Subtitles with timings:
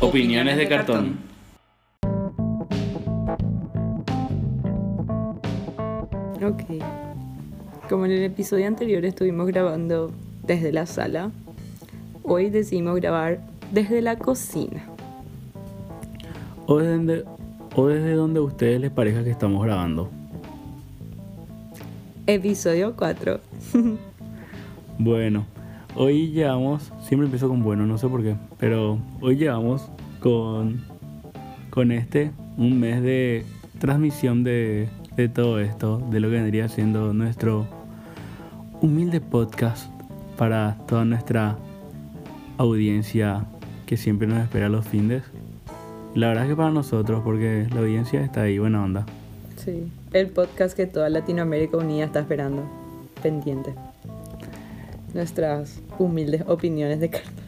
[0.00, 1.16] Opiniones de cartón.
[6.42, 6.82] Ok.
[7.88, 10.10] Como en el episodio anterior estuvimos grabando
[10.46, 11.30] desde la sala,
[12.22, 13.40] hoy decidimos grabar
[13.72, 14.84] desde la cocina.
[16.66, 17.24] O desde, donde-
[17.74, 20.10] o desde donde a ustedes les parezca que estamos grabando.
[22.26, 23.40] Episodio 4.
[24.98, 25.46] Bueno,
[25.96, 29.88] hoy llegamos, siempre empiezo con bueno, no sé por qué, pero hoy llegamos
[30.20, 30.84] con,
[31.70, 33.44] con este, un mes de
[33.80, 37.66] transmisión de, de todo esto, de lo que vendría siendo nuestro
[38.80, 39.90] humilde podcast
[40.36, 41.56] para toda nuestra
[42.58, 43.46] audiencia
[43.86, 45.24] que siempre nos espera los fines.
[46.14, 49.06] La verdad es que para nosotros, porque la audiencia está ahí, buena onda.
[49.56, 49.90] Sí.
[50.12, 52.62] El podcast que toda Latinoamérica Unida está esperando.
[53.22, 53.74] Pendiente.
[55.14, 57.44] Nuestras humildes opiniones de cartón.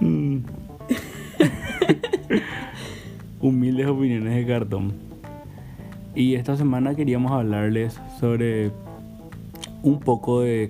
[0.00, 0.38] Mm.
[3.40, 4.92] Humildes opiniones de cartón.
[6.14, 8.70] Y esta semana queríamos hablarles sobre
[9.82, 10.68] un poco de,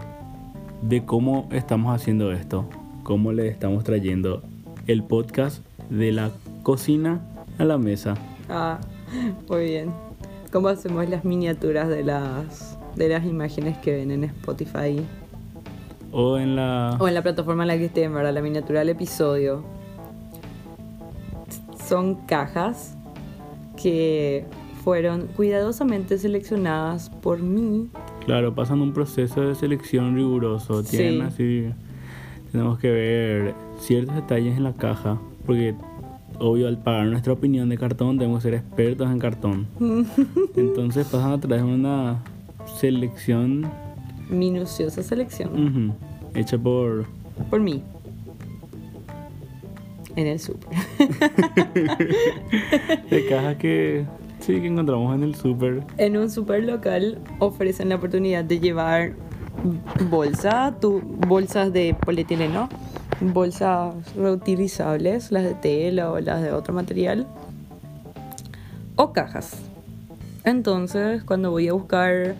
[0.82, 2.68] de cómo estamos haciendo esto,
[3.02, 4.42] cómo le estamos trayendo
[4.86, 6.30] el podcast de la
[6.64, 7.20] cocina
[7.58, 8.14] a la mesa.
[8.48, 8.80] Ah,
[9.48, 9.92] muy bien.
[10.52, 15.00] ¿Cómo hacemos las miniaturas de las, de las imágenes que ven en Spotify?
[16.10, 16.96] O en la...
[16.98, 18.34] O en la plataforma en la que estén, ¿verdad?
[18.34, 19.64] La miniatura del episodio.
[21.88, 22.96] Son cajas
[23.80, 24.44] que
[24.84, 27.88] fueron cuidadosamente seleccionadas por mí.
[28.24, 30.82] Claro, pasan un proceso de selección riguroso.
[30.82, 31.66] Tienen Sí.
[31.66, 31.74] así.
[32.52, 35.18] Tenemos que ver ciertos detalles en la caja.
[35.44, 35.74] Porque,
[36.38, 39.66] obvio, al pagar nuestra opinión de cartón, tenemos que ser expertos en cartón.
[40.56, 42.22] Entonces pasan a través de una
[42.78, 43.70] selección
[44.28, 45.94] Minuciosa selección.
[46.34, 47.06] hecha por.
[47.50, 47.82] Por mí.
[50.16, 50.70] En el súper.
[53.10, 54.06] de cajas que.
[54.40, 55.82] Sí, que encontramos en el súper.
[55.98, 59.12] En un super local ofrecen la oportunidad de llevar
[60.10, 62.68] bolsa, tu, bolsas de polietileno,
[63.32, 67.26] bolsas reutilizables, las de tela o las de otro material,
[68.96, 69.56] o cajas.
[70.44, 72.34] Entonces, cuando voy a buscar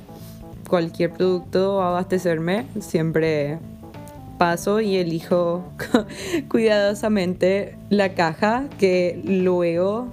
[0.69, 3.59] cualquier producto a abastecerme, siempre
[4.39, 5.65] paso y elijo
[6.49, 10.09] cuidadosamente la caja que luego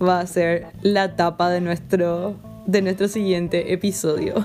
[0.00, 2.36] va a ser la tapa de nuestro
[2.66, 4.34] de nuestro siguiente episodio.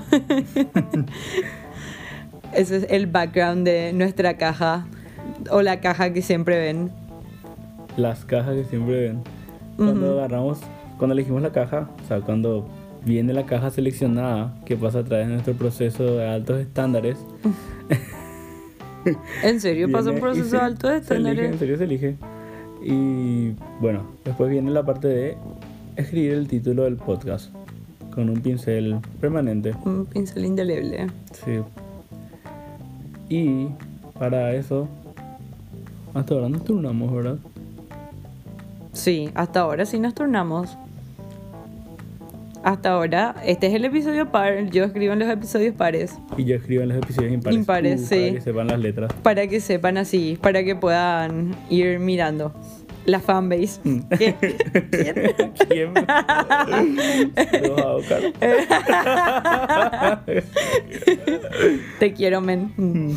[2.52, 4.86] Ese es el background de nuestra caja
[5.50, 6.90] o la caja que siempre ven.
[7.96, 9.18] Las cajas que siempre ven.
[9.76, 10.18] Cuando Ujú.
[10.18, 10.58] agarramos.
[10.98, 12.66] Cuando elegimos la caja, o sea, cuando
[13.04, 17.16] viene la caja seleccionada que pasa a través de nuestro proceso de altos estándares.
[19.42, 21.58] En serio, pasa un proceso se- alto de se elige, En estándares.
[21.58, 22.16] serio se elige.
[22.82, 25.36] Y bueno, después viene la parte de
[25.96, 27.50] escribir el título del podcast
[28.14, 29.74] con un pincel permanente.
[29.86, 31.06] Un pincel indeleble.
[31.32, 31.60] Sí.
[33.30, 33.68] Y
[34.18, 34.86] para eso,
[36.14, 37.36] hasta ahora nos turnamos, ¿verdad?
[38.92, 40.76] Sí, hasta ahora sí nos turnamos.
[42.62, 44.68] Hasta ahora, este es el episodio par.
[44.68, 46.18] Yo escribo en los episodios pares.
[46.36, 47.58] Y yo escribo en los episodios impares.
[47.58, 48.16] Impares, Uh, sí.
[48.20, 49.12] Para que sepan las letras.
[49.22, 52.52] Para que sepan así, para que puedan ir mirando.
[53.06, 53.80] La fanbase.
[54.18, 54.34] ¿Qué?
[54.90, 55.14] ¿Quién?
[55.68, 55.94] ¿Quién?
[61.98, 62.72] Te quiero, men.
[62.76, 63.14] Mm.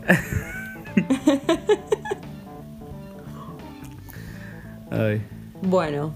[5.70, 6.12] Bueno,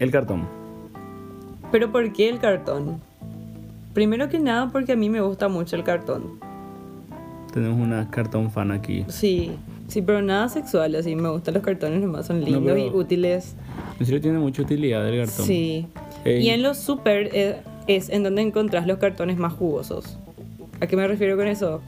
[0.00, 0.46] el cartón.
[1.70, 2.98] pero ¿por qué el cartón?
[3.92, 6.40] Primero que nada porque a mí me gusta mucho el cartón.
[7.52, 9.04] Tenemos una cartón fan aquí.
[9.08, 9.52] Sí,
[9.86, 13.54] sí, pero nada sexual, así me gustan los cartones, nomás son lindos y útiles.
[14.00, 15.44] En serio tiene mucha utilidad el cartón.
[15.44, 15.86] Sí.
[16.24, 16.46] Ey.
[16.46, 20.18] Y en los super eh, es en donde encontrás los cartones más jugosos.
[20.80, 21.82] ¿A qué me refiero con eso?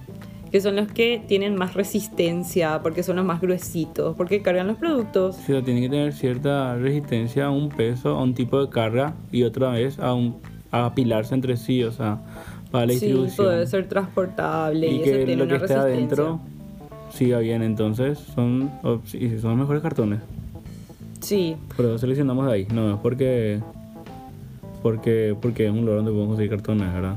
[0.50, 4.76] Que son los que tienen más resistencia, porque son los más gruesitos, porque cargan los
[4.78, 5.36] productos.
[5.36, 8.70] Sí, o sea, tiene que tener cierta resistencia a un peso, a un tipo de
[8.70, 10.36] carga y otra vez a, un,
[10.70, 12.18] a apilarse entre sí, o sea,
[12.70, 13.46] para la Sí, distribución.
[13.46, 16.40] puede ser transportable y, y eso que tiene lo que una esté adentro
[17.10, 18.70] siga bien, entonces son,
[19.40, 20.20] son mejores cartones.
[21.20, 23.60] Sí, Pero seleccionamos ahí, no es porque
[24.82, 27.16] porque porque es un lugar donde podemos conseguir cartones, ¿verdad?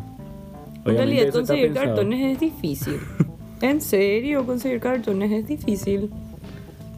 [0.86, 3.00] En realidad conseguir cartones es difícil.
[3.62, 6.10] en serio, conseguir cartones es difícil.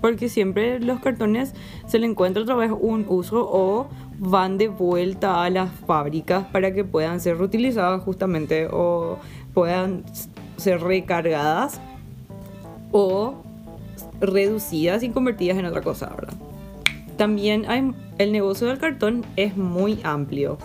[0.01, 1.53] Porque siempre los cartones
[1.87, 3.87] se le encuentra otra vez un uso o
[4.19, 9.17] van de vuelta a las fábricas para que puedan ser reutilizadas justamente o
[9.53, 10.03] puedan
[10.57, 11.79] ser recargadas
[12.91, 13.35] o
[14.19, 16.33] reducidas y convertidas en otra cosa, ¿verdad?
[17.17, 20.57] También hay, el negocio del cartón es muy amplio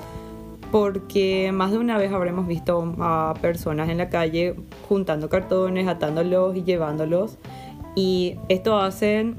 [0.70, 4.54] porque más de una vez habremos visto a personas en la calle
[4.88, 7.38] juntando cartones, atándolos y llevándolos.
[7.94, 9.36] Y esto hacen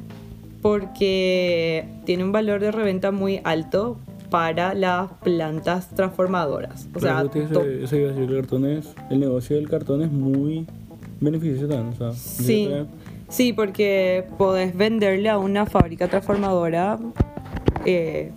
[0.62, 3.98] porque tiene un valor de reventa muy alto
[4.30, 6.88] para las plantas transformadoras.
[6.94, 10.12] O sea, eso, eso iba a decir, el, cartón es, el negocio del cartón es
[10.12, 10.68] muy
[11.20, 11.94] beneficioso también.
[11.94, 12.88] O sea, Sí, creo-
[13.28, 17.00] sí, porque podés venderle a una fábrica transformadora
[17.86, 18.32] eh,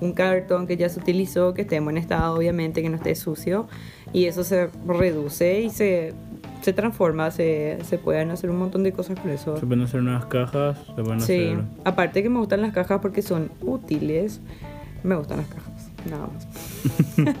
[0.00, 3.14] un cartón que ya se utilizó, que esté en buen estado, obviamente, que no esté
[3.14, 3.68] sucio,
[4.12, 6.14] y eso se reduce y se,
[6.62, 9.56] se transforma, se, se pueden hacer un montón de cosas con eso.
[9.56, 11.64] Se pueden hacer nuevas cajas, se pueden Sí, hacer...
[11.84, 14.40] aparte que me gustan las cajas porque son útiles,
[15.02, 16.46] me gustan las cajas, nada más.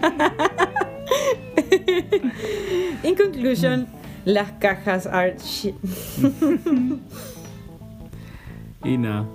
[3.02, 3.86] In conclusion,
[4.24, 5.74] las cajas are shit.
[8.82, 9.26] Y nada,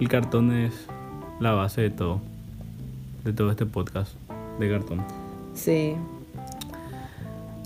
[0.00, 0.88] el cartón es
[1.38, 2.20] la base de todo.
[3.24, 4.14] De todo este podcast
[4.58, 5.02] de cartón.
[5.54, 5.94] Sí.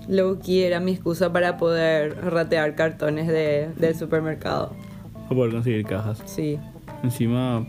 [0.07, 4.71] Loki era mi excusa para poder ratear cartones de, del supermercado.
[5.13, 6.21] Para poder conseguir cajas.
[6.25, 6.57] Sí.
[7.03, 7.65] Encima,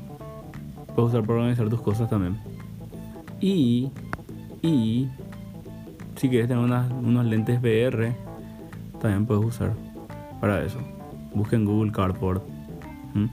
[0.95, 2.39] puedes usar para organizar tus cosas también.
[3.41, 3.91] Y,
[4.63, 5.09] y,
[6.17, 8.15] si quieres tener unas- unos lentes VR,
[9.01, 9.73] también puedes usar
[10.41, 10.79] para eso.
[11.35, 12.43] Busca en Google Cardboard.
[13.15, 13.27] ¿Mm?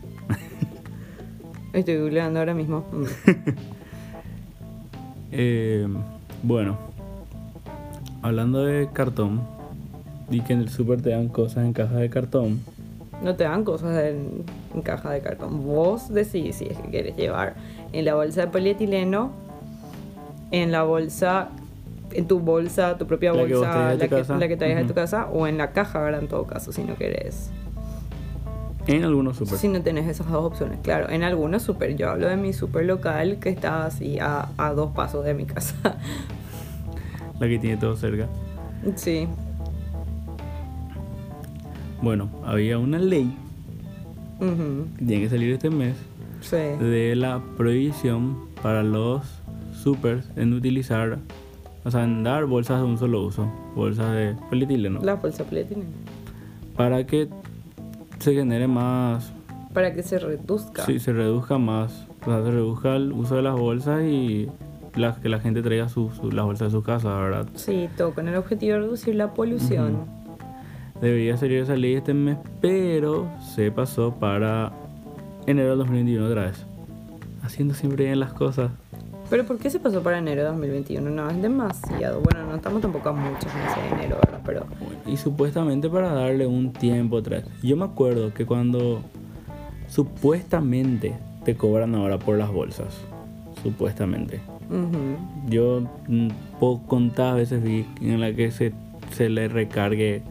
[1.74, 2.86] Estoy googleando ahora mismo.
[5.38, 5.88] Eh,
[6.44, 6.78] bueno,
[8.22, 9.42] hablando de cartón,
[10.30, 12.62] y que en el super te dan cosas en cajas de cartón.
[13.22, 14.44] No te dan cosas en,
[14.74, 15.66] en caja de cartón.
[15.66, 17.56] Vos decidís si es que quieres llevar
[17.92, 19.32] en la bolsa de polietileno,
[20.52, 21.50] en la bolsa,
[22.14, 25.28] en tu bolsa, tu propia La bolsa, la que, la que traes de tu casa,
[25.34, 26.22] o en la caja, ¿verdad?
[26.22, 27.52] En todo caso, si no querés.
[28.88, 29.58] En algunos super.
[29.58, 31.10] Si no tenés esas dos opciones, claro.
[31.10, 34.92] En algunos super, yo hablo de mi super local que está así a, a dos
[34.92, 35.76] pasos de mi casa.
[37.40, 38.28] La que tiene todo cerca.
[38.96, 39.28] sí.
[42.02, 43.34] Bueno, había una ley
[44.40, 45.96] que tiene que salir este mes
[46.42, 46.58] Sí.
[46.58, 49.24] de la prohibición para los
[49.74, 51.18] supers en utilizar,
[51.84, 55.90] o sea, en dar bolsas de un solo uso, bolsas de polietileno, La bolsa polietileno.
[56.78, 57.28] para que
[58.26, 59.32] se genere más,
[59.74, 60.84] Para que se reduzca.
[60.86, 64.50] sí, se reduzca más, o sea, se reduzca el uso de las bolsas y
[64.96, 67.46] la- que la gente traiga su, su- las bolsas de su casa, ¿verdad?
[67.56, 70.06] Sí, todo con el objetivo de reducir la polución.
[71.02, 74.72] Debería salir esa ley este mes, pero se pasó para
[75.46, 76.66] enero del 2021 otra vez.
[77.44, 78.72] Haciendo siempre bien las cosas.
[79.30, 81.10] Pero ¿por qué se pasó para enero de 2021?
[81.10, 82.22] No, es demasiado.
[82.22, 84.42] Bueno, no estamos tampoco a muchos meses de enero, ¿verdad?
[84.46, 84.66] Pero
[85.08, 87.44] Y supuestamente para darle un tiempo atrás.
[87.64, 89.02] Yo me acuerdo que cuando
[89.88, 92.98] supuestamente te cobran ahora por las bolsas.
[93.64, 94.42] Supuestamente.
[94.70, 96.28] ujú, Yo mm,
[96.88, 98.74] contadas veces vi en la que se,
[99.12, 100.22] se le recargue,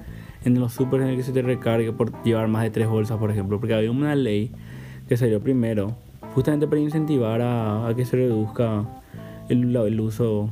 [0.45, 3.19] en los super en el que se te recargue por llevar más de tres bolsas,
[3.19, 3.59] por ejemplo.
[3.59, 4.53] Porque había una ley
[5.09, 5.97] que salió primero,
[6.35, 8.85] justamente para incentivar a, a que se reduzca
[9.49, 10.51] el, el uso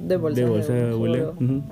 [0.00, 1.62] de bolsas de bolsa de.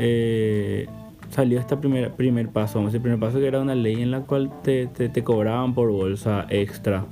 [0.00, 0.86] Eh,
[1.30, 4.20] salió este primer, primer paso, vamos decir, primer paso que era una ley en la
[4.20, 7.04] cual te, te, te cobraban por bolsa extra.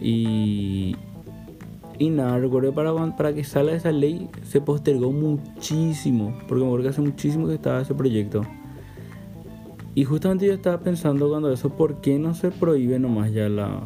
[0.00, 0.96] Y,
[1.98, 6.84] y nada, recuerdo para, para que salga esa ley se postergó muchísimo, porque me acuerdo
[6.84, 8.42] que hace muchísimo que estaba ese proyecto.
[9.94, 13.80] Y justamente yo estaba pensando cuando eso, ¿por qué no se prohíbe nomás ya la,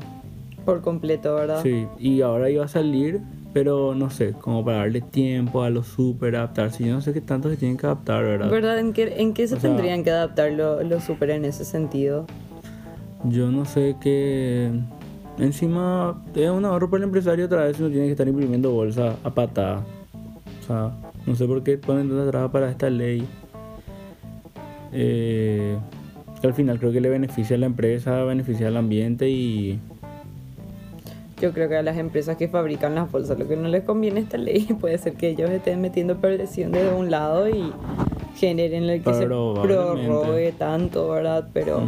[0.65, 1.61] Por completo, ¿verdad?
[1.63, 3.21] Sí, y ahora iba a salir,
[3.53, 6.85] pero no sé, como para darle tiempo a los super adaptarse.
[6.87, 8.51] Yo no sé qué tanto se tienen que adaptar, ¿verdad?
[8.51, 8.79] ¿Verdad?
[8.79, 11.65] ¿En qué, en qué se O sea- tendrían que adaptar lo- los super en ese
[11.65, 12.27] sentido?
[13.25, 14.71] Yo no sé qué.
[15.39, 18.71] Encima, es un ahorro para el empresario otra vez si no tiene que estar imprimiendo
[18.71, 19.83] bolsa a patada.
[20.63, 20.91] O sea,
[21.27, 23.27] no sé por qué ponen tanta traba para esta ley.
[24.93, 25.77] Eh,
[26.43, 29.79] al final creo que le beneficia a la empresa, beneficia al ambiente y.
[31.43, 34.21] Yo creo que a las empresas que fabrican las bolsas lo que no les conviene
[34.21, 37.73] esta ley puede ser que ellos estén metiendo presión desde un lado y
[38.37, 41.49] generen el que se prorrogue tanto, ¿verdad?
[41.53, 41.83] Pero,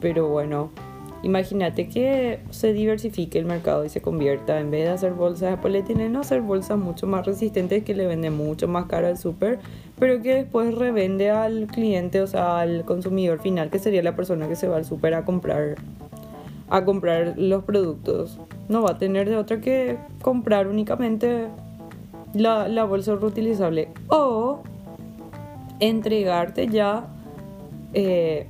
[0.00, 0.70] pero bueno,
[1.24, 5.56] imagínate que se diversifique el mercado y se convierta, en vez de hacer bolsas de
[5.56, 9.58] polietileno, hacer bolsas mucho más resistentes que le venden mucho más caro al súper,
[9.98, 14.46] pero que después revende al cliente, o sea, al consumidor final, que sería la persona
[14.46, 15.74] que se va al súper a comprar
[16.70, 21.46] a comprar los productos, no va a tener de otra que comprar únicamente
[22.32, 24.62] la, la bolsa reutilizable o
[25.80, 27.06] entregarte ya
[27.92, 28.48] eh,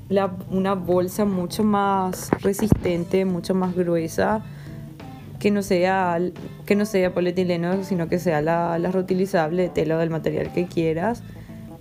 [0.51, 4.43] una bolsa mucho más resistente, mucho más gruesa,
[5.39, 6.19] que no sea,
[6.65, 11.23] que no sea polietileno, sino que sea la, la reutilizable tela del material que quieras.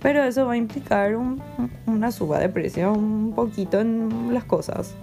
[0.00, 1.40] Pero eso va a implicar un-
[1.86, 4.94] una suba de precio un poquito en las cosas.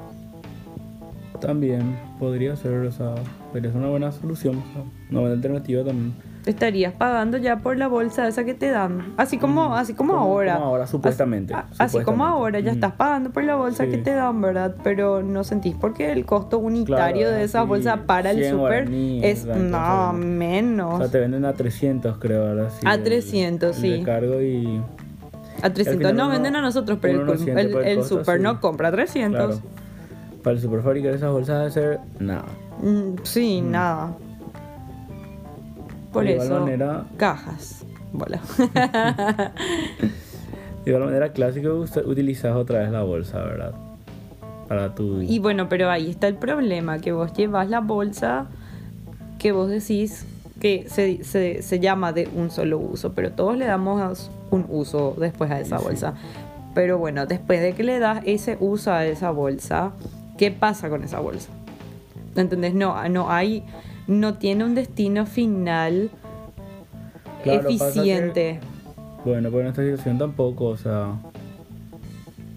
[1.42, 3.16] También podría ser, o sea,
[3.52, 6.14] podría ser una buena solución, o sea, una buena alternativa también.
[6.46, 9.14] Estarías pagando ya por la bolsa esa que te dan.
[9.18, 10.54] Así como, Mm, así como, como- ahora.
[10.56, 12.76] como ahora, supuestamente, Así, así como ahora, ya Mm.
[12.76, 13.92] estás pagando por la bolsa Sí.
[13.92, 14.76] que te dan, ¿verdad?
[14.84, 18.52] Pero no sentís porque el costo unitario Claro, de esa sí, bolsa para el 100
[18.56, 18.90] súper
[19.24, 20.94] es no, menos.
[20.96, 22.86] O sea, te venden a 300, creo, ahora sí.
[22.88, 23.88] A el- 300, el sí.
[23.90, 24.82] y.
[25.64, 28.16] a 300 final no uno- venden a nosotros, pero el, el, el sí.
[28.40, 29.60] no compra 300.
[29.60, 29.81] Claro.
[30.44, 32.46] Para el super fabricar esas bolsas debe ser nada.
[32.82, 34.14] Mm, sí, nada.
[36.12, 37.86] Por De igual eso, manera- cajas.
[38.14, 38.42] Bola.
[40.84, 43.74] De igual manera, clásico utilizas otra vez la bolsa, ¿verdad?
[44.68, 45.22] Para tu.
[45.22, 48.48] Y bueno, pero ahí está el problema, que vos llevas la bolsa
[49.38, 50.26] que vos decís
[50.60, 55.16] que se, se, se llama de un solo uso, pero todos le damos un uso
[55.20, 55.84] después a esa Sí.
[55.84, 56.14] bolsa.
[56.76, 59.92] Pero bueno, después de que le das ese uso a esa bolsa,
[60.42, 61.52] ¿qué pasa con esa bolsa?
[62.36, 62.74] ¿Entendés?
[62.74, 63.64] No, no hay,
[64.08, 66.10] no tiene un destino final
[67.44, 68.60] Claro, eficiente.
[69.24, 71.14] Bueno, pero en esta situación tampoco, o sea.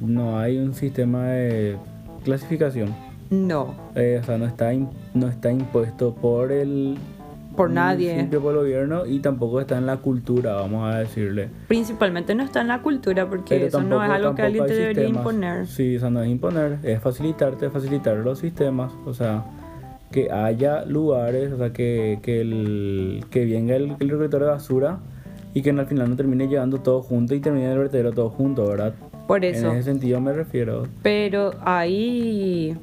[0.01, 1.77] No hay un sistema de
[2.25, 2.95] clasificación.
[3.29, 4.73] No, Eh, o sea, no está,
[5.13, 6.97] no está impuesto por el.
[7.57, 8.11] Por nadie.
[8.13, 11.49] municipio, por el gobierno y tampoco está en la cultura, vamos a decirle.
[11.69, 14.67] Principalmente no está en la cultura porque Pero eso no tampoco- es algo que alguien
[14.67, 15.21] te debería sistemas.
[15.21, 15.67] imponer.
[15.67, 19.45] Sí, o sea, no es imponer, es facilitarte, facilitar los sistemas, o sea,
[20.11, 24.99] que haya lugares, o sea, que, que, el, que venga el, el recolector de basura
[25.55, 28.67] y que al final no termine llevando todo junto y termine el vertedero todo junto,
[28.67, 28.95] ¿verdad?
[29.27, 29.71] Por eso.
[29.71, 30.87] En ese sentido me refiero.
[31.03, 32.77] Pero ahí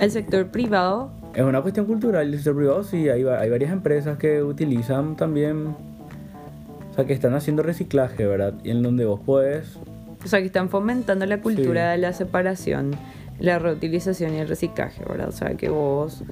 [0.00, 3.70] el sector privado, Es una cuestión cultural, el sector privado sí, hay, va- hay varias
[3.70, 8.54] empresas que utilizan también, o sea, que están haciendo reciclaje, ¿verdad?
[8.64, 9.76] Y en donde vos podés
[10.24, 11.96] o sea, que están fomentando la cultura Sí.
[11.96, 12.92] de la separación,
[13.38, 15.28] la reutilización y el reciclaje, ¿verdad?
[15.28, 16.24] O sea, que vos,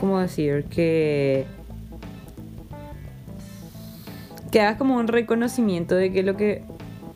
[0.00, 0.64] ¿cómo decir?
[0.64, 1.44] Que
[4.50, 6.62] que hagas como un reconocimiento de que lo que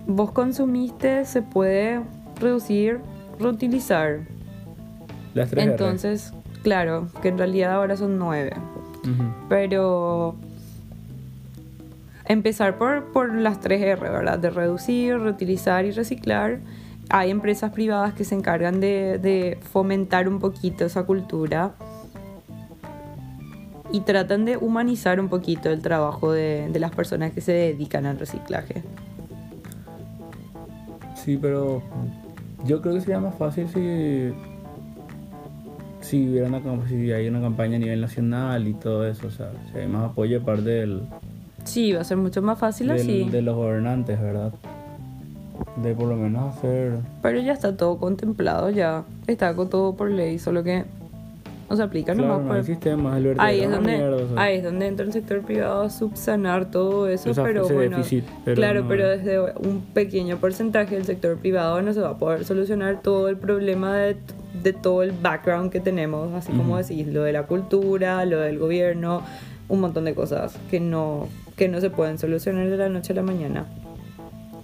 [0.07, 2.01] vos consumiste se puede
[2.39, 2.99] reducir,
[3.39, 4.21] reutilizar.
[5.35, 5.73] Las tres R.
[5.73, 6.33] Entonces,
[6.63, 8.53] claro, que en realidad ahora son nueve.
[9.49, 10.37] Pero
[12.27, 14.39] empezar por, por las tres R, ¿verdad?
[14.39, 16.59] De reducir, reutilizar y reciclar.
[17.09, 21.73] Hay empresas privadas que se encargan de, de fomentar un poquito esa cultura
[23.91, 28.07] y tratan de humanizar un poquito el trabajo de, de las personas que se dedican
[28.07, 28.85] al reciclaje.
[31.17, 31.83] Sí, pero
[32.65, 34.33] yo creo que sería más fácil si
[36.11, 39.51] si hubiera una si hay una campaña a nivel nacional y todo eso, o sea,
[39.73, 41.03] si hay más apoyo de parte del,
[41.65, 43.25] Sí, va a ser mucho más fácil del- así.
[43.31, 44.53] de los gobernantes, ¿verdad?
[45.83, 50.11] De por lo menos hacer Pero ya está todo contemplado, ya está con todo por
[50.11, 50.85] ley, solo que
[51.69, 52.45] no se aplica claro, nomás.
[52.47, 54.43] no hay por- sistemas, el Ahí es, donde, mierda, o sea.
[54.43, 58.25] ahí es donde entra el sector privado a subsanar todo eso, Esa- pero bueno, déficit,
[58.45, 62.19] pero claro, no- pero desde un pequeño porcentaje del sector privado no se va a
[62.19, 64.17] poder solucionar todo el problema de,
[64.53, 66.83] de todo el background que tenemos, así como Ujú.
[66.83, 69.23] decís, lo de la cultura, lo del gobierno,
[69.69, 73.17] un montón de cosas que no, que no se pueden solucionar de la noche a
[73.17, 73.67] la mañana.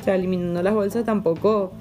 [0.01, 1.73] O sea, eliminando las bolsas tampoco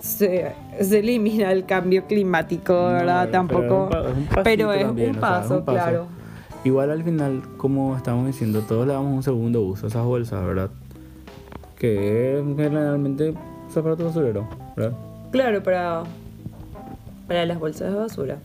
[0.00, 3.28] se, se elimina el cambio climático, No, ¿verdad?
[3.30, 3.88] pero tampoco.
[4.08, 5.84] es un pa- pero es también, un o sea, es paso, un paso.
[5.84, 6.06] claro.
[6.64, 10.44] Igual al final, como estamos diciendo, todos le damos un segundo uso a esas bolsas,
[10.44, 10.70] ¿verdad?
[11.76, 13.34] Que es generalmente
[13.72, 14.96] tu basurero, ¿verdad?
[15.32, 16.02] Claro, para,
[17.30, 18.38] para las bolsas de basura.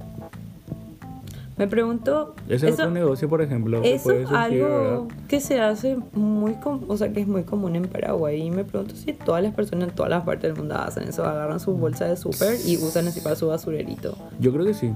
[1.58, 4.68] Me pregunto, Ese es otro negocio, por ejemplo, que eso puede es surgir, algo
[5.08, 5.18] ¿verdad?
[5.28, 8.44] que se hace muy, com- o sea, que es muy común en Paraguay.
[8.44, 11.24] Y me pregunto si todas las personas en todas las partes del mundo hacen eso,
[11.26, 14.16] agarran su bolsa de súper y usan así para su basurerito.
[14.40, 14.92] Yo creo que sí.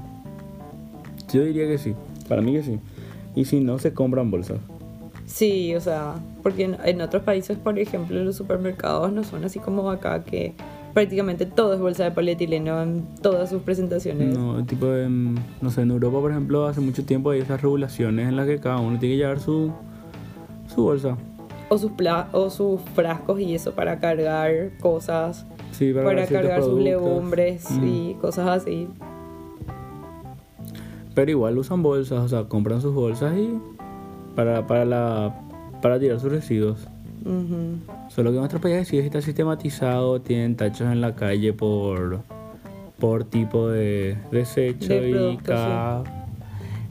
[1.33, 1.95] Yo diría que sí.
[2.27, 2.79] Para mí que sí.
[3.33, 4.59] Y si no, se compran bolsas.
[5.25, 9.57] Sí, o sea, porque en, en otros países, por ejemplo, los supermercados no son así
[9.57, 10.53] como acá que
[10.93, 14.35] prácticamente todo es bolsa de polietileno en todas sus presentaciones.
[14.37, 18.27] No, tipo en, no sé, en Europa, por ejemplo, hace mucho tiempo hay esas regulaciones
[18.27, 19.71] en las que cada uno tiene que llevar su,
[20.73, 21.17] su bolsa.
[21.69, 26.79] O sus, pla- o sus frascos y eso para cargar cosas, Sí, para, cargar sus
[26.81, 27.87] legumbres Mm.
[27.87, 28.87] y cosas así.
[31.13, 33.59] Pero igual usan bolsas, o sea, compran sus bolsas y
[34.35, 35.35] para, para, la,
[35.81, 36.87] para tirar sus residuos.
[37.25, 37.77] Ujú.
[38.19, 42.19] Solo que en nuestro país sí está sistematizado, tienen tachos en la calle por,
[42.99, 46.03] por tipo de desecho De y cada...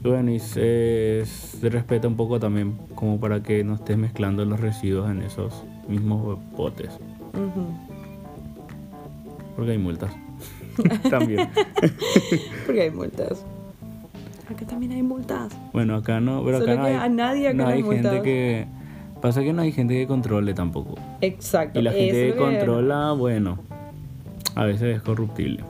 [0.03, 4.43] y bueno, y se, se respeta un poco también como para que no estés mezclando
[4.43, 6.97] los residuos en esos mismos botes,
[7.33, 7.77] Ujú.
[9.55, 10.11] porque hay multas.
[11.11, 11.47] también.
[12.65, 13.45] Porque hay multas.
[14.49, 15.55] Acá también hay multas.
[15.73, 18.21] Bueno, acá no, pero Solo acá no que hay, a nadie acá no hay gente
[18.23, 18.78] que...
[19.21, 20.95] Pasa que no hay gente que controle tampoco.
[21.21, 21.79] Exacto.
[21.79, 23.59] Y la gente que controla, bueno,
[24.55, 25.63] a veces es corruptible.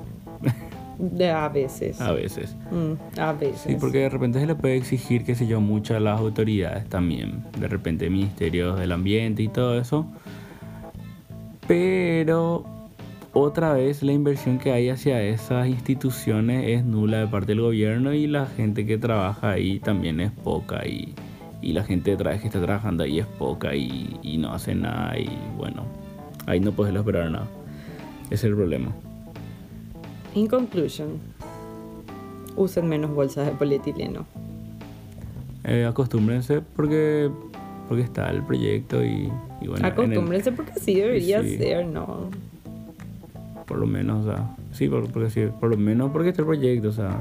[0.99, 2.01] De a veces.
[2.01, 2.55] A veces.
[2.71, 3.61] Mm, a veces.
[3.61, 6.87] Sí, porque de repente se le puede exigir, qué sé yo, mucho a las autoridades
[6.89, 7.43] también.
[7.57, 10.05] De repente ministerios del ambiente y todo eso.
[11.67, 12.65] Pero
[13.31, 18.13] otra vez la inversión que hay hacia esas instituciones es nula de parte del gobierno
[18.13, 21.13] y la gente que trabaja ahí también es poca y,
[21.61, 25.17] y la gente detrás que está trabajando ahí es poca y, y no hace nada
[25.19, 25.83] y bueno,
[26.45, 27.47] ahí no puedes esperar nada.
[28.25, 28.91] Ese es el problema.
[30.35, 31.19] In conclusion,
[32.55, 34.25] usen menos bolsas de polietileno.
[35.65, 37.29] Eh, acostúmbrense porque,
[37.87, 39.29] porque está el proyecto y,
[39.61, 41.57] y bueno, el- Acostúmbrense porque así debería sí.
[41.57, 42.29] ser, ¿no?
[43.67, 46.47] por lo menos, o sea, sí, por, porque sí, por lo menos porque está el
[46.47, 47.19] proyecto, o sea,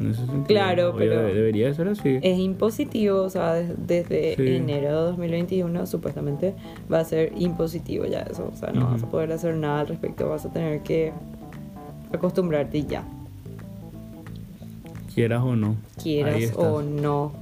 [0.00, 2.18] en- ese sentido, Claro, pero- debe- debería ser así.
[2.22, 4.42] Es impositivo, o sea, des- desde Sí.
[4.56, 6.54] enero de 2021 supuestamente
[6.92, 9.88] va a ser impositivo ya eso, o sea, no vas a poder hacer nada al
[9.88, 11.12] respecto, vas a tener que
[12.12, 13.04] acostumbrarte y ya,
[15.14, 15.76] Quieras o no.
[16.02, 17.32] Quieras o no.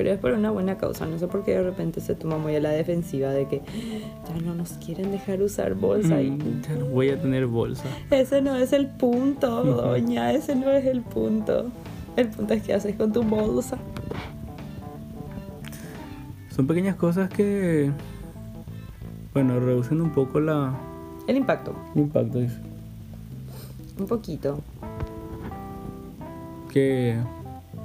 [0.00, 2.56] Pero es por una buena causa, no sé por qué de repente se toma muy
[2.56, 3.60] a la defensiva de que
[4.26, 7.84] ya no nos quieren dejar usar bolsa y Mm, ya no voy a tener bolsa.
[8.10, 11.66] ese no es el punto, doña, ese no es el punto.
[12.16, 13.76] El punto es qué haces con tu bolsa.
[16.56, 17.90] Son pequeñas cosas que,
[19.34, 20.72] bueno, reducen un poco la,
[21.26, 22.38] El impacto, el impacto.
[22.38, 22.56] dice.
[23.98, 24.60] un poquito.
[26.72, 27.16] Que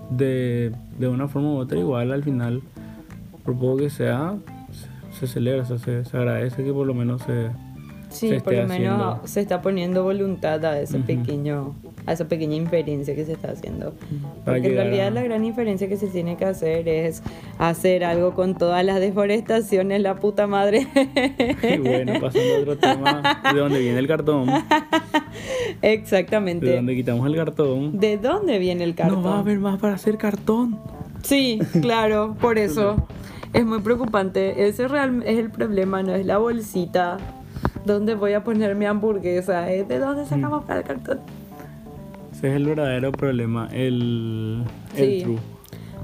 [0.09, 2.61] de, de una forma u otra, igual al final,
[3.43, 4.35] por poco que sea,
[5.11, 7.49] se, celebra, o sea, se, se agradece que por lo menos se,
[8.15, 12.55] Sí, se por lo menos se está poniendo voluntad a ese pequeño, a esa pequeña
[12.55, 13.93] inferencia que se está haciendo.
[14.43, 17.23] Porque en realidad la gran inferencia que se tiene que hacer es
[17.57, 20.87] hacer algo con todas las deforestaciones, la puta madre.
[21.65, 24.45] Y bueno, pasando a otro tema, de dónde viene el cartón,
[25.81, 26.75] de Exactamente.
[26.75, 27.99] dónde quitamos el cartón.
[27.99, 29.23] ¿De dónde viene el cartón?
[29.23, 30.79] No va a haber más para hacer cartón.
[31.23, 33.07] Sí, claro, por eso.
[33.53, 34.67] Es muy preocupante.
[34.67, 37.17] Ese real, es el problema, no es la bolsita.
[37.85, 39.71] ¿Dónde voy a poner mi hamburguesa?
[39.71, 41.19] Es de dónde sacamos para el cartón.
[42.45, 44.63] Ese es el verdadero problema, el,
[44.95, 45.21] el Sí.
[45.23, 45.35] true.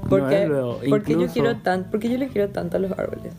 [0.02, 2.90] No Porque, luego, porque yo incluso- quiero tan, porque yo le quiero tanto a los
[2.98, 3.32] árboles.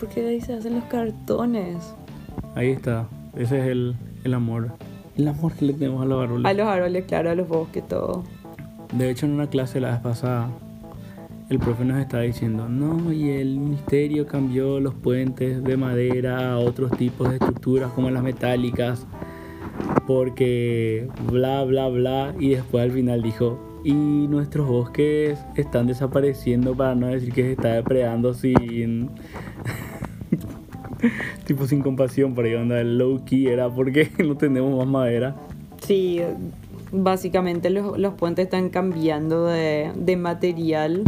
[0.00, 1.94] Porque de ahí se hacen los cartones.
[2.56, 3.94] Ahí está, ese es el,
[4.24, 4.72] el amor.
[5.16, 6.44] El amor que le tenemos a los árboles.
[6.44, 8.24] A los árboles, claro, a los bosques, todo.
[8.92, 10.48] De hecho, en una clase la vez pasada,
[11.50, 16.58] el profe nos estaba diciendo, no, y el ministerio cambió los puentes de madera a
[16.58, 19.06] otros tipos de estructuras como las metálicas,
[20.06, 26.94] porque bla, bla, bla, y después al final dijo, y nuestros bosques están desapareciendo para
[26.94, 29.10] no decir que se está depredando sin...
[31.46, 35.36] tipo sin compasión, por ahí onda el low key era porque no tenemos más madera.
[35.82, 36.20] Sí,
[36.92, 41.04] básicamente los, los puentes están cambiando de, de material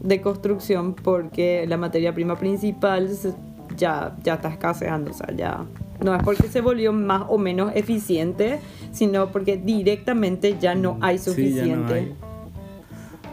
[0.00, 3.08] de construcción porque la materia prima principal
[3.76, 5.64] ya, ya está escaseando, o sea, ya
[6.02, 8.58] no es porque se volvió más o menos eficiente,
[8.92, 11.94] sino porque directamente ya no hay Sí, ya no suficiente.
[11.94, 12.14] hay.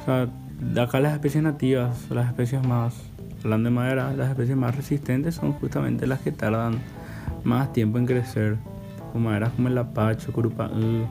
[0.01, 2.95] O sea, acá las especies nativas, las especies más,
[3.43, 6.79] hablando de madera, las especies más resistentes son justamente las que tardan
[7.43, 8.57] más tiempo en crecer.
[9.11, 11.07] Como maderas como el apacho, curupaú.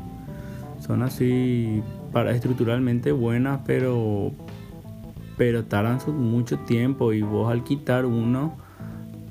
[0.80, 4.32] Son así para estructuralmente buenas, pero
[5.36, 8.56] pero tardan mucho tiempo y vos al quitar uno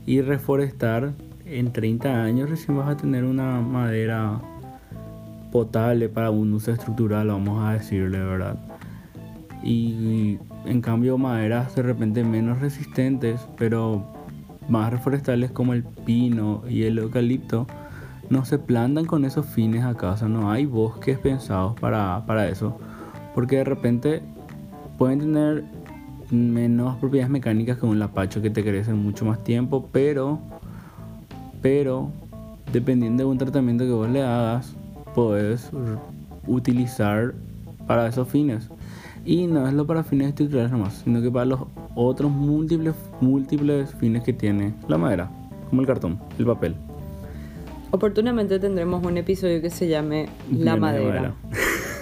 [0.06, 1.12] y reforestar
[1.50, 4.40] en 30 años recién vas a tener una madera
[5.52, 8.58] potable para un uso estructural, vamos a decirle, ¿verdad?
[9.64, 14.06] Y en cambio maderas de repente menos resistentes, pero
[14.68, 17.66] más reforestales como el pino y el eucalipto,
[18.30, 22.50] no se plantan con esos fines acá, o sea, no hay bosques pensados para, para
[22.50, 22.78] eso,
[23.34, 24.22] porque de repente
[24.98, 25.64] pueden tener
[26.30, 30.42] menos propiedades mecánicas que un lapacho que te crecen mucho más tiempo, pero
[31.62, 32.10] pero
[32.72, 34.74] dependiendo de un tratamiento que vos le hagas,
[35.15, 35.98] puedes r-
[36.48, 37.34] utilizar
[37.88, 38.70] para esos fines.
[39.26, 41.62] Y no es lo para fines estructurales nomás, sino que para los
[41.96, 45.30] otros múltiples, múltiples fines que tiene la madera,
[45.70, 46.76] como el cartón, el papel.
[47.91, 51.34] Oportunamente tendremos un episodio que se llame La madera.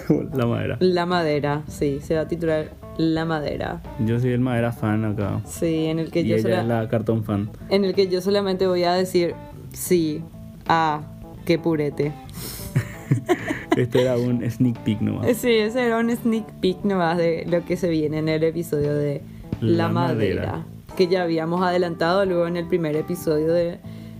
[0.34, 0.76] la madera.
[0.80, 3.82] La madera, sí, se va a titular La madera.
[4.04, 5.40] Yo soy el madera fan acá.
[5.46, 7.50] Sí, en el que Y yo ella sola- es la cartón fan.
[7.68, 9.34] en el que yo solamente voy a decir
[9.72, 10.22] sí,
[10.66, 11.00] ah,
[11.44, 12.12] qué purete.
[13.76, 15.36] Este era un sneak peek nomás.
[15.36, 18.94] Sí, ese era un sneak peek nomás de lo que se viene en el episodio
[18.94, 19.20] de
[19.60, 20.64] La, La madera, madera.
[20.96, 23.78] que ya habíamos adelantado luego en el primer episodio de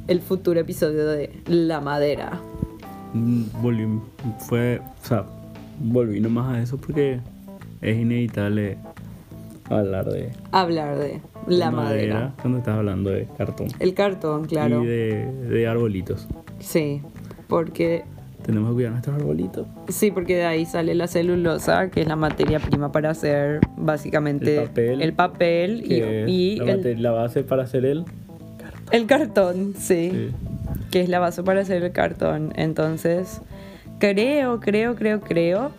[0.08, 2.38] el futuro episodio de La madera.
[3.14, 3.86] Mm, Volví,
[4.40, 5.24] fue, o sea,
[5.80, 7.20] volví nomás a eso porque
[7.82, 8.78] es inevitable
[9.68, 12.34] hablar de Hablar de La madera.
[12.40, 14.82] cuando estás hablando de cartón El cartón, claro.
[14.82, 16.26] y de, de arbolitos.
[16.60, 17.02] Sí,
[17.48, 18.04] porque
[18.44, 19.66] Tenemos que cuidar nuestros arbolitos.
[19.88, 24.56] sí, porque de ahí sale la celulosa, que es la materia prima para hacer básicamente
[24.62, 28.04] El papel, el papel y, la, el, mate- la base para hacer el...
[28.92, 30.10] el cartón, sí.
[30.12, 30.30] Sí.
[30.92, 32.52] que es la base para hacer el cartón.
[32.56, 33.40] Entonces,
[33.98, 35.72] creo, creo, creo, creo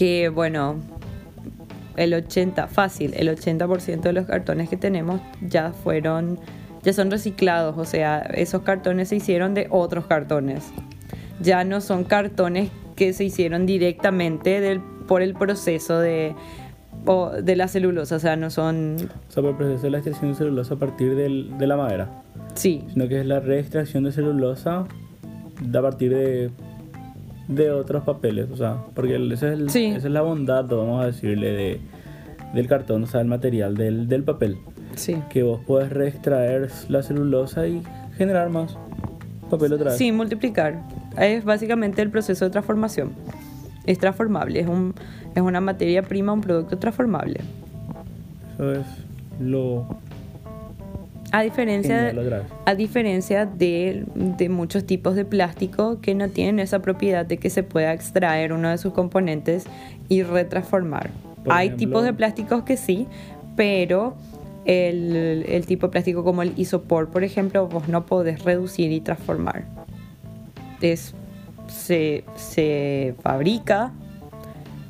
[0.00, 0.76] que, bueno,
[1.96, 6.38] el 80, fácil, el 80% de los cartones que tenemos ya fueron,
[6.82, 10.72] ya son reciclados, o sea, esos cartones se hicieron de otros cartones.
[11.42, 16.34] Ya no son cartones que se hicieron directamente del, por el proceso de,
[17.04, 18.96] o de la celulosa, o sea, no son,
[19.28, 21.76] O sea, por el proceso de la extracción de celulosa a partir del- de la
[21.76, 22.22] madera.
[22.54, 24.86] sí, Sino que es la reextracción de celulosa
[25.74, 26.50] a partir de,
[27.50, 28.48] de otros papeles.
[28.50, 29.86] O sea, porque ese es el- Sí.
[29.86, 31.80] esa es la bondad, vamos a decirle, de,
[32.54, 34.56] del cartón, o sea, el material del, del papel.
[34.96, 35.16] sí.
[35.30, 37.82] Que vos puedes reextraer la celulosa y
[38.16, 38.76] generar más
[39.50, 39.98] papel otra vez.
[39.98, 40.80] Sí, multiplicar.
[41.18, 43.12] Es básicamente el proceso de transformación.
[43.86, 44.94] Es transformable, es, un,
[45.34, 47.40] es una materia prima, un producto transformable.
[48.54, 48.86] Eso es
[49.40, 49.86] lo
[51.32, 52.12] A diferencia,
[52.66, 57.50] a diferencia de, de muchos tipos de plástico que no tienen esa propiedad de que
[57.50, 59.64] se pueda extraer uno de sus componentes
[60.08, 61.10] y retransformar.
[61.44, 63.06] Por Hay ejemplo- tipos de plásticos que sí,
[63.56, 64.16] pero
[64.64, 69.00] el, el tipo de plástico como el isopor, por ejemplo, vos no podés reducir y
[69.00, 69.64] transformar.
[70.80, 71.14] Es,
[71.68, 73.92] se, se fabrica,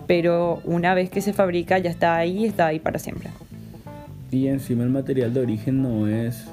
[0.06, 3.30] pero una vez que se fabrica ya está ahí, está ahí para siempre.
[4.30, 6.46] Y encima el material de origen no es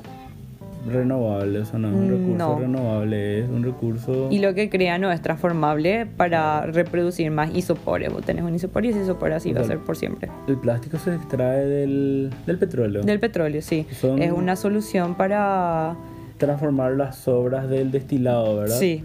[0.87, 2.59] renovable, o sea, no es un Mm, recurso no.
[2.59, 4.27] renovable, es un recurso...
[4.31, 8.11] Y lo que crea no es transformable para reproducir más isopores.
[8.11, 10.29] Vos tenés un isopor y ese isopor así va a ser por siempre.
[10.47, 13.03] El plástico se extrae del, del petróleo.
[13.03, 13.85] Del petróleo, sí.
[13.99, 15.95] Son- Es una solución para...
[16.37, 18.77] Transformar las sobras del destilado, ¿verdad?
[18.77, 19.03] Sí,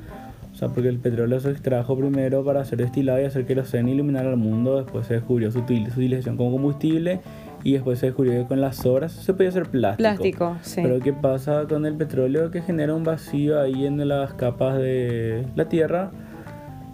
[0.52, 3.92] O sea, porque el petróleo se extrajo primero para hacer destilado y hacer queroseno y
[3.92, 4.76] iluminar al mundo.
[4.82, 7.20] Después se descubrió su utilización como combustible
[7.64, 10.02] y después se descubrió que con las sobras se podía hacer plástico.
[10.02, 10.80] plástico, sí.
[10.82, 15.46] Pero ¿qué pasa con el petróleo que genera un vacío ahí en las capas de
[15.54, 16.10] la Tierra?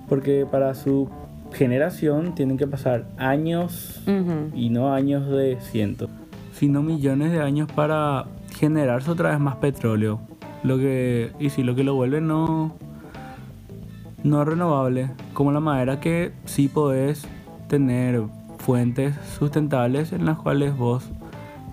[0.09, 1.09] Porque para su
[1.53, 4.55] generación tienen que pasar años Ujú.
[4.55, 6.11] y no años de cientos,
[6.53, 8.27] sino millones de años para
[8.59, 10.21] generarse otra vez más petróleo.
[10.65, 12.75] Lo que y si lo que lo vuelve no
[14.25, 17.25] no renovable, como la madera que sí podés
[17.69, 18.23] tener
[18.59, 21.05] fuentes sustentables en las cuales vos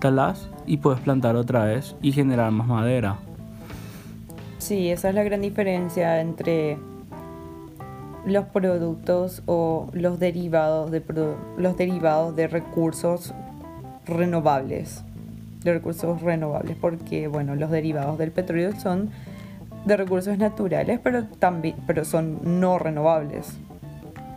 [0.00, 3.18] talás y puedes plantar otra vez y generar más madera.
[4.58, 6.78] Sí, esa es la gran diferencia entre
[8.24, 11.02] los productos o los derivados de
[11.56, 13.32] los derivados de recursos
[14.04, 15.04] renovables.
[15.62, 19.10] De recursos renovables, porque bueno, los derivados del petróleo son
[19.84, 23.58] de recursos naturales, pero también pero son no renovables.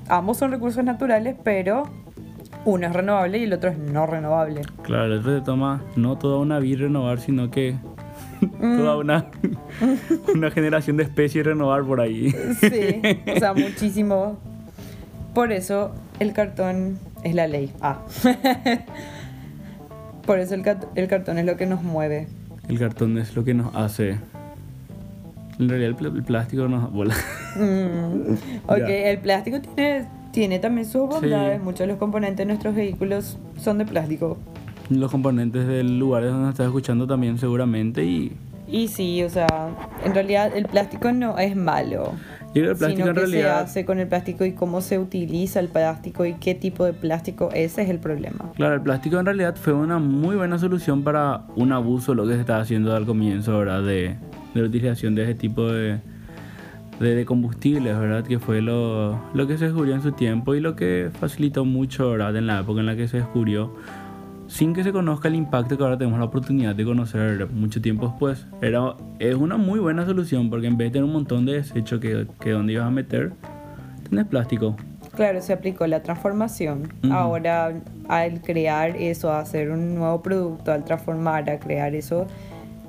[0.08, 1.84] Ambos son recursos naturales, pero
[2.65, 4.62] uno es renovable y el otro es no renovable.
[4.84, 7.76] Claro, el otro se toma no toda una vida renovar, sino que
[8.60, 9.26] toda una,
[10.36, 12.32] una generación de especies renovar por ahí.
[12.60, 13.02] Sí,
[13.36, 14.38] o sea, muchísimo.
[15.34, 17.72] Por eso el cartón es la ley.
[17.82, 18.00] Ah.
[20.26, 20.63] Por eso el,
[20.95, 22.28] el cartón es lo que nos mueve.
[22.67, 24.17] El cartón es lo que nos hace.
[25.60, 27.15] En realidad el, pl- el plástico nos bola.
[27.56, 28.34] Mm.
[28.67, 28.88] Ok, Ya.
[29.10, 31.62] el plástico tiene, tiene también sus bondades.
[31.62, 34.38] Muchos de los componentes de nuestros vehículos son de plástico.
[34.89, 38.32] Los componentes del lugar donde nos estás escuchando también seguramente y
[38.68, 39.48] Y sí, o sea,
[40.04, 42.13] en realidad el plástico no es malo.
[42.54, 44.98] que el plástico sino en que se realidad hace con el plástico y cómo se
[44.98, 48.52] utiliza el plástico y qué tipo de plástico, ese es el problema.
[48.56, 52.34] Claro, el plástico en realidad fue una muy buena solución para un abuso, lo que
[52.34, 53.84] se estaba haciendo al comienzo, ¿verdad?
[53.84, 54.15] De,
[54.56, 56.00] de la utilización de ese tipo de,
[57.00, 58.24] de, de combustibles, ¿verdad?
[58.24, 62.12] Que fue lo, lo que se descubrió en su tiempo y lo que facilitó mucho,
[62.12, 62.36] ¿verdad?
[62.36, 63.74] En la época en la que se descubrió,
[64.48, 68.08] sin que se conozca el impacto que ahora tenemos la oportunidad de conocer mucho tiempo
[68.08, 68.48] después.
[68.62, 72.00] Era, es una muy buena solución porque en vez de tener un montón de desechos
[72.00, 73.32] que, que donde ibas a meter,
[74.10, 74.76] tenés plástico.
[75.16, 76.92] Claro, se aplicó la transformación.
[77.04, 77.14] Ujú.
[77.14, 77.74] Ahora,
[78.08, 82.26] al crear eso, a hacer un nuevo producto, al transformar, a crear eso,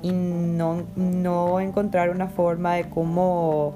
[0.01, 3.75] y no, no encontrar una forma de cómo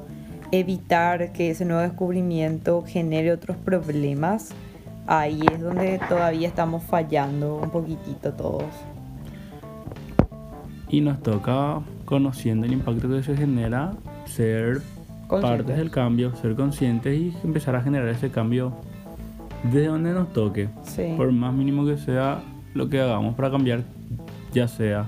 [0.51, 4.53] evitar que ese nuevo descubrimiento genere otros problemas,
[5.07, 8.65] ahí es donde todavía estamos fallando un poquitito todos.
[10.89, 13.93] Y nos toca, conociendo el impacto que se genera,
[14.25, 14.81] ser
[15.27, 18.73] partes del cambio, ser conscientes y empezar a generar ese cambio
[19.71, 20.69] de donde nos toque.
[20.83, 21.13] Sí.
[21.17, 22.41] Por más mínimo que sea
[22.73, 23.83] lo que hagamos para cambiar,
[24.53, 25.07] ya sea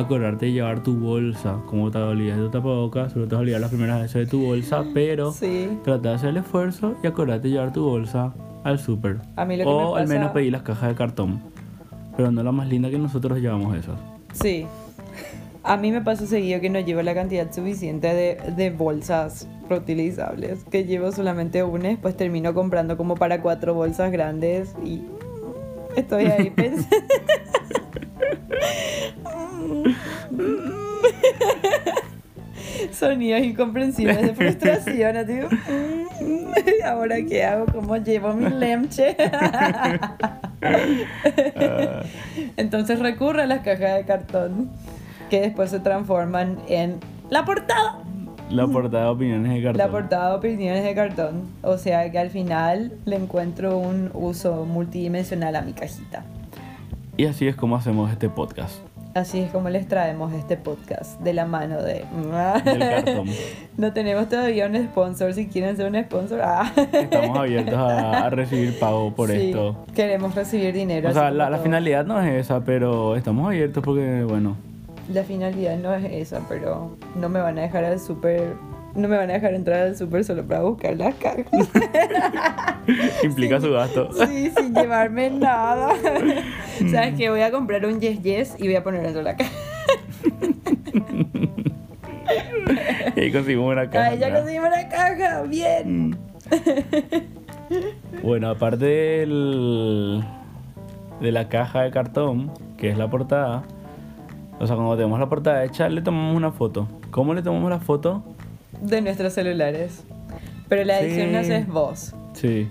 [0.00, 3.42] acordarte de llevar tu bolsa, como te olvidas de tu tapabocas, solo te vas a
[3.42, 5.68] olvidar las primeras veces de tu bolsa, pero Sí.
[5.84, 8.32] trata de hacer el esfuerzo y acordarte de llevar tu bolsa
[8.64, 9.18] al súper.
[9.36, 11.40] A mí lo que O me al pasa- menos pedir las cajas de cartón.
[12.16, 13.98] Pero no la más linda que nosotros llevamos esas.
[14.32, 14.66] Sí.
[15.62, 20.64] A mí me pasa seguido que no llevo la cantidad suficiente de, de bolsas reutilizables.
[20.64, 25.02] Que llevo solamente una después termino comprando como para cuatro bolsas grandes y
[25.94, 26.96] estoy ahí pensando.
[32.92, 35.16] Sonidos incomprensibles de frustración.
[36.20, 37.66] "Mm, ¿Ahora qué hago?
[37.72, 39.16] ¿Cómo llevo mi lemche?
[42.56, 44.70] Entonces recurre a las cajas de cartón
[45.30, 46.98] que después se transforman en
[47.30, 47.98] la portada.
[48.50, 49.78] La portada de opiniones de cartón.
[49.78, 51.42] La portada de opiniones de cartón.
[51.62, 56.24] O sea que al final le encuentro un uso multidimensional a mi cajita.
[57.18, 58.76] Y así es como hacemos este podcast.
[59.12, 62.04] Así es como les traemos este podcast de la mano de...
[62.64, 63.26] Del cartón.
[63.76, 65.34] No tenemos todavía un sponsor.
[65.34, 66.72] Si quieren ser un sponsor, ah.
[66.92, 69.84] Estamos abiertos a, a recibir pago por Sí, esto.
[69.96, 71.10] Queremos recibir dinero.
[71.10, 74.56] O sea, la, finalidad no es esa, pero estamos abiertos porque, bueno,
[75.12, 78.54] La finalidad no es esa, pero no me van a dejar al súper.
[78.94, 81.46] No me van a dejar entrar al súper solo para buscar las cajas.
[83.22, 84.10] implica su gasto.
[84.12, 85.94] Sí, sin llevarme nada.
[86.90, 87.30] ¿Sabes qué?
[87.30, 89.50] Voy a comprar un Yes Yes y voy a poner dentro de la caja.
[93.16, 94.08] Y ahí conseguimos una caja.
[94.08, 95.42] Ay, ya conseguimos la caja.
[95.42, 96.16] Bien.
[98.22, 100.24] Bueno, aparte del,
[101.20, 103.64] de la caja de cartón, que es la portada,
[104.58, 106.88] o sea, cuando tenemos la portada hecha, le tomamos una foto.
[107.10, 108.22] ¿Cómo le tomamos la foto?
[108.82, 110.04] De nuestros celulares.
[110.68, 111.32] Pero la edición Sí.
[111.32, 112.14] la haces vos.
[112.34, 112.68] Sí,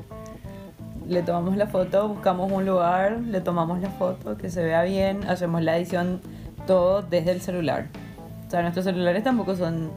[1.10, 5.24] Le tomamos la foto, buscamos un lugar, le tomamos la foto, que se vea bien,
[5.28, 6.20] hacemos la edición
[6.66, 7.88] todo desde el celular.
[8.46, 9.90] O sea, nuestros celulares tampoco son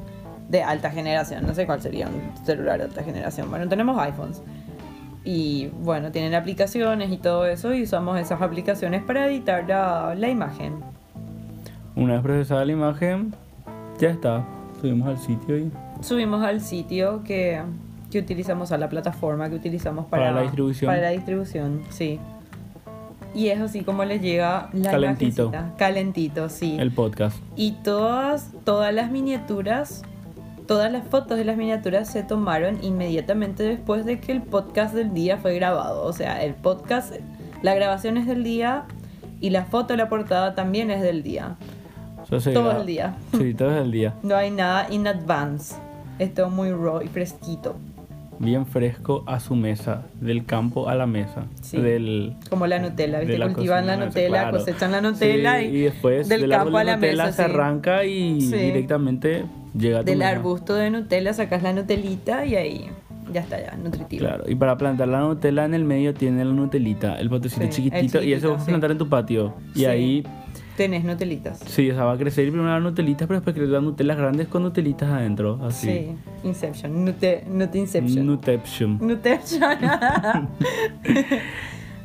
[0.49, 3.51] de alta generación, no sé cuál sería un celular de alta generación.
[3.51, 4.41] Bueno, tenemos iPhones.
[5.25, 10.29] Y bueno, tienen aplicaciones y todo eso y usamos esas aplicaciones para editar la, la
[10.29, 10.75] imagen.
[11.97, 13.35] una vez procesada la imagen,
[13.99, 14.45] ya está.
[14.81, 15.71] Subimos al sitio y
[16.03, 17.63] Subimos al sitio que,
[18.11, 20.89] que utilizamos, a la plataforma que utilizamos para, Para la distribución.
[20.89, 22.19] Para la distribución, sí.
[23.35, 25.53] Y es así como le llega la Calentito.
[25.79, 26.77] Calentito, sí.
[26.79, 27.37] el podcast.
[27.55, 30.03] Y todas, todas las miniaturas,
[30.67, 35.15] todas las fotos de las miniaturas se tomaron inmediatamente después de que el podcast del
[35.15, 36.05] día fue grabado.
[36.05, 37.15] O sea, el podcast,
[37.63, 38.85] la grabación es del día
[39.41, 41.57] y la foto, la portada también es del día.
[42.29, 43.17] Todo el día.
[43.37, 44.15] Sí, todo el día.
[44.23, 45.75] No hay nada in advance.
[46.21, 47.75] Es todo muy raw y fresquito.
[48.39, 51.45] Bien fresco a su mesa, del campo a la mesa.
[51.61, 51.77] Sí.
[51.79, 53.37] Del, Como la Nutella, ¿viste?
[53.39, 54.59] la Cultivan la Nutella, claro.
[54.59, 57.33] cosechan la Nutella Sí, y, y después del árbol campo a la Nutella mesa.
[57.37, 57.51] se sí.
[57.51, 59.45] arranca y directamente
[59.77, 60.31] llega a tu Del mesa.
[60.31, 62.87] arbusto de Nutella sacas la Nutelita y ahí
[63.33, 64.21] ya está, ya, nutritivo.
[64.27, 67.67] Claro, y para plantar la Nutella en el medio tiene la Nutelita, el potecito Sí,
[67.67, 69.53] el chiquitito, y eso vas a plantar en tu patio.
[69.75, 69.85] Y Sí.
[69.85, 70.27] ahí,
[70.81, 71.59] Tenés Nutelitas.
[71.67, 74.49] sí, o sea, va a crecer primero las Nutelitas, pero después crecer las Nutelas grandes
[74.49, 75.89] con Nutelitas adentro, así.
[75.89, 76.09] Sí.
[76.45, 77.05] Inception.
[77.05, 78.27] Nute, Nutinception.
[78.27, 78.99] Nuteption.
[79.07, 79.63] Nuteption.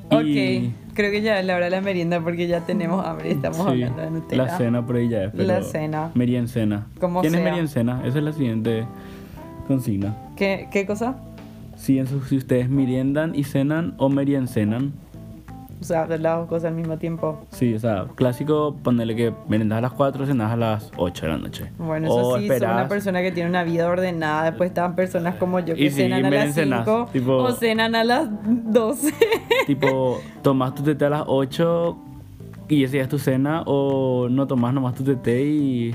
[0.10, 0.24] ok.
[0.24, 3.32] Y- Creo que ya es la hora de la merienda porque ya tenemos hambre y
[3.34, 4.44] estamos Sí, hablando de Nutella.
[4.44, 6.12] La cena por ahí ya es, pero La cena.
[6.14, 6.88] Meriencena.
[7.02, 7.50] Como ¿Quién es sea.
[7.50, 8.02] meriencena?
[8.06, 8.86] Esa es la siguiente
[9.68, 10.16] consigna.
[10.38, 11.18] ¿Qué, ¿Qué cosa?
[11.76, 14.94] Si, en su- si ustedes meriendan y cenan o meriencenan.
[15.82, 17.46] O sea, hacer las dos cosas al mismo tiempo.
[17.52, 21.32] Sí, o sea, clásico, ponerle que merendas a las 4, cenas a las 8 de
[21.32, 21.72] la noche.
[21.78, 24.46] Bueno, O eso sí, soy una esperás- persona que tiene una vida ordenada.
[24.46, 27.52] Después están personas como yo que Y sí, cenan a las merencenas, 5 tipo- o
[27.52, 29.14] cenan a las 12.
[29.68, 31.98] tipo, tomas tu tete a las 8
[32.70, 35.94] y esa ya es tu cena, o no tomas nomás tu tete y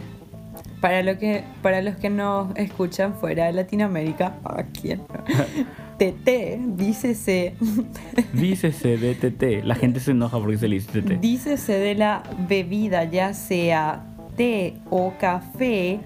[0.81, 5.01] Para, lo que, para los que nos escuchan fuera de Latinoamérica, ¿a quién?
[6.01, 7.55] TT, dícese,
[8.33, 9.67] Dícese de TT.
[9.67, 11.21] La gente se enoja porque se le dice TT.
[11.21, 14.03] dícese de la bebida, ya sea
[14.35, 16.01] té o café.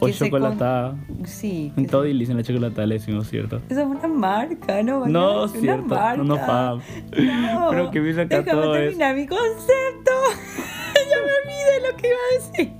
[0.00, 0.96] O se con- chocolatada.
[1.26, 1.72] Sí.
[1.76, 3.62] En todo le dicen la chocolatada, le decimos cierto.
[3.68, 5.06] Esa es una marca, ¿no?
[5.06, 5.84] No, decir cierto.
[5.84, 6.24] Una marca.
[6.24, 6.82] No pagan.
[7.52, 7.68] No.
[7.70, 10.10] Pero que me saca Déjame todo terminar mi concepto.
[11.08, 12.72] ya me olvidé lo que iba a decir.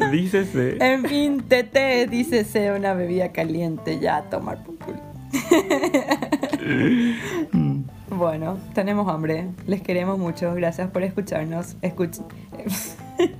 [0.12, 0.76] Dícese.
[0.80, 3.98] En fin, TT dice ser una bebida caliente.
[4.00, 5.00] Ya, a tomar culo.
[8.10, 9.48] bueno, tenemos hambre.
[9.66, 10.54] Les queremos mucho.
[10.54, 11.76] Gracias por escucharnos.
[11.82, 12.22] Escuch-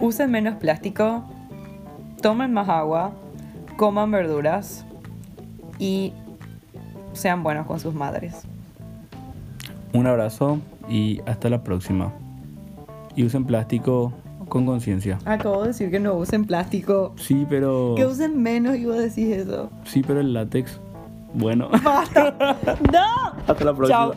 [0.00, 1.24] Usen menos plástico.
[2.22, 3.12] Tomen más agua.
[3.76, 4.84] Coman verduras.
[5.78, 6.12] Y
[7.12, 8.42] sean buenos con sus madres.
[9.92, 10.58] Un abrazo
[10.88, 12.12] y hasta la próxima.
[13.16, 14.12] Y usen plástico
[14.54, 15.18] con conciencia.
[15.24, 17.12] Acabo de decir que no usen plástico.
[17.16, 17.94] Sí, pero.
[17.96, 19.68] Que usen menos y vos decís eso.
[19.82, 20.78] Sí, pero el látex.
[21.32, 21.70] Bueno.
[21.82, 22.36] ¡Basta!
[22.92, 23.32] ¡No!
[23.48, 23.88] Hasta la próxima.
[23.88, 24.14] Chao.